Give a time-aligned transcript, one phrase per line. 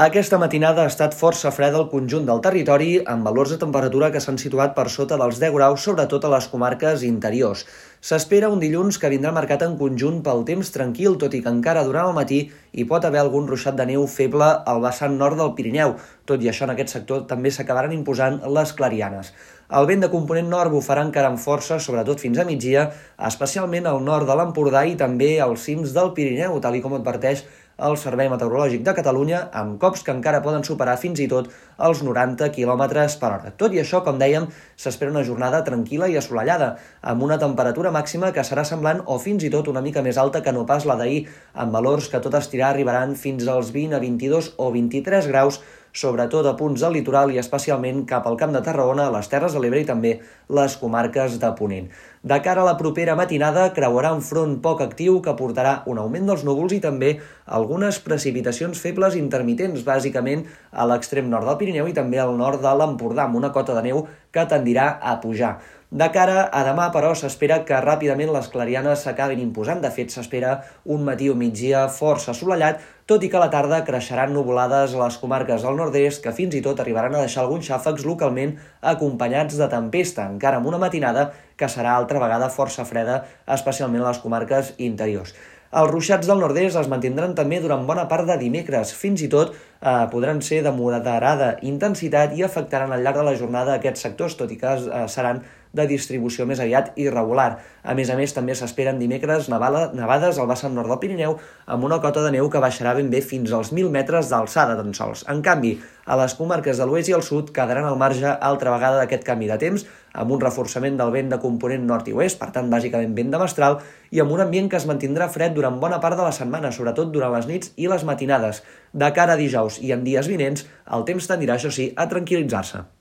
[0.00, 4.22] Aquesta matinada ha estat força freda al conjunt del territori, amb valors de temperatura que
[4.24, 7.66] s'han situat per sota dels 10 graus, sobretot a les comarques interiors.
[8.00, 11.84] S'espera un dilluns que vindrà marcat en conjunt pel temps tranquil, tot i que encara
[11.84, 15.52] durant el matí hi pot haver algun ruixat de neu feble al vessant nord del
[15.60, 15.98] Pirineu.
[16.24, 19.34] Tot i això, en aquest sector també s'acabaran imposant les clarianes.
[19.70, 22.88] El vent de component nord bufarà encara amb força, sobretot fins a migdia,
[23.28, 27.44] especialment al nord de l'Empordà i també als cims del Pirineu, tal com adverteix
[27.86, 31.48] el Servei Meteorològic de Catalunya amb cops que encara poden superar fins i tot
[31.88, 32.84] els 90 km
[33.22, 33.52] per hora.
[33.56, 38.32] Tot i això, com dèiem, s'espera una jornada tranquil·la i assolellada, amb una temperatura màxima
[38.36, 40.98] que serà semblant o fins i tot una mica més alta que no pas la
[41.00, 45.62] d'ahir, amb valors que tot estirar arribaran fins als 20 a 22 o 23 graus
[45.92, 49.62] sobretot a punts del litoral i especialment cap al Camp de Tarragona, les Terres de
[49.62, 50.12] l'Ebre i també
[50.48, 51.90] les comarques de Ponent.
[52.22, 56.28] De cara a la propera matinada, creuarà un front poc actiu que portarà un augment
[56.28, 57.14] dels núvols i també
[57.58, 62.76] algunes precipitacions febles intermitents, bàsicament a l'extrem nord del Pirineu i també al nord de
[62.76, 64.04] l'Empordà, amb una cota de neu
[64.36, 65.54] que tendirà a pujar.
[65.90, 69.80] De cara a demà, però, s'espera que ràpidament les clarianes s'acabin imposant.
[69.82, 70.52] De fet, s'espera
[70.84, 75.00] un matí o migdia força assolellat, tot i que a la tarda creixeran nuvolades a
[75.00, 78.54] les comarques del nord-est que fins i tot arribaran a deixar alguns xàfecs localment
[78.92, 83.22] acompanyats de tempesta, encara amb una matinada que serà altra vegada força freda,
[83.60, 85.36] especialment a les comarques interiors.
[85.70, 89.52] Els ruixats del nord-est es mantindran també durant bona part de dimecres, fins i tot
[89.54, 94.34] eh, podran ser de moderada intensitat i afectaran al llarg de la jornada aquests sectors,
[94.40, 97.60] tot i que eh, seran de distribució més aviat irregular.
[97.86, 101.36] A més a més, també s'esperen dimecres nevades al vessant nord del Pirineu
[101.70, 104.90] amb una cota de neu que baixarà ben bé fins als 1.000 metres d'alçada tan
[104.98, 105.22] sols.
[105.30, 105.76] En canvi,
[106.10, 109.52] a les comarques de l'oest i el sud quedaran al marge altra vegada d'aquest canvi
[109.52, 113.16] de temps, amb un reforçament del vent de component nord i oest, per tant, bàsicament
[113.16, 113.80] vent de mestral,
[114.10, 117.12] i amb un ambient que es mantindrà fred durant bona part de la setmana, sobretot
[117.14, 118.62] durant les nits i les matinades.
[118.92, 122.99] De cara a dijous i en dies vinents, el temps tendirà, això sí, a tranquil·litzar-se.